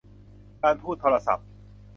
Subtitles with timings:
[0.63, 1.47] การพูดโทรศัพท์